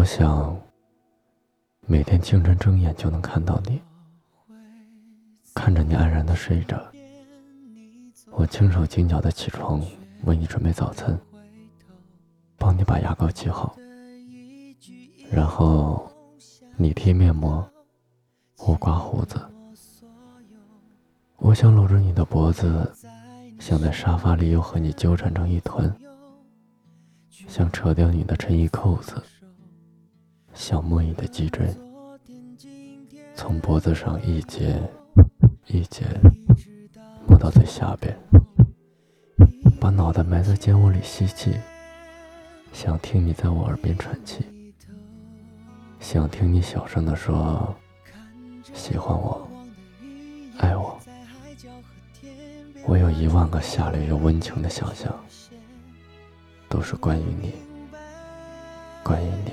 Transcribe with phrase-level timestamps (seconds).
[0.00, 0.58] 我想，
[1.86, 3.82] 每天清晨睁眼就能看到你，
[5.52, 6.80] 看着你安然的睡着，
[8.30, 9.78] 我轻手轻脚的起床，
[10.24, 11.20] 为你准备早餐，
[12.56, 13.76] 帮你把牙膏挤好，
[15.30, 16.10] 然后
[16.78, 17.62] 你贴面膜，
[18.56, 19.38] 我刮胡子。
[21.36, 22.90] 我想搂着你的脖子，
[23.58, 25.94] 想在沙发里又和你纠缠成一团，
[27.46, 29.22] 想扯掉你的衬衣扣子，
[30.54, 31.66] 想摸你的脊椎，
[33.34, 34.80] 从脖子上一节
[35.66, 36.04] 一节
[37.26, 38.16] 摸到最下边，
[39.80, 41.54] 把脑袋埋在肩窝里吸气，
[42.72, 44.44] 想听你在我耳边喘气，
[45.98, 47.74] 想听你小声地说
[48.74, 49.48] 喜欢我，
[50.58, 50.98] 爱我。
[52.86, 55.14] 我有一万个下流又温情的想象，
[56.68, 57.54] 都是关于你，
[59.02, 59.52] 关于你。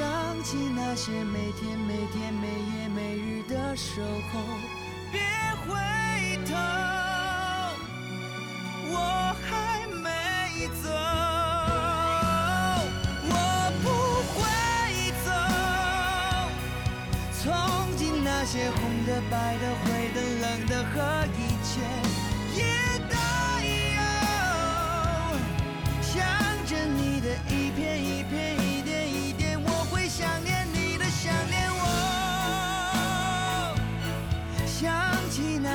[0.00, 0.08] 想
[0.42, 4.00] 起那些每天每天、每夜每日的守
[4.32, 4.40] 候，
[5.12, 5.20] 别
[5.60, 5.76] 回
[6.46, 6.54] 头，
[8.88, 8.96] 我
[9.44, 10.08] 还没
[10.82, 10.88] 走，
[13.28, 13.34] 我
[13.82, 13.86] 不
[14.32, 14.40] 会
[15.22, 15.28] 走。
[17.42, 17.52] 从
[17.98, 20.96] 今那些红的、白的、灰的、冷的和
[21.36, 21.68] 一切
[22.56, 22.64] 也
[23.10, 23.12] 带
[23.98, 24.00] 有，
[26.00, 26.16] 想
[26.64, 28.56] 着你的一片一片、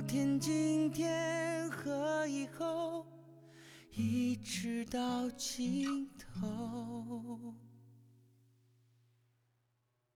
[0.00, 3.04] 昨天、今天和以后，
[3.94, 7.54] 一直到尽头。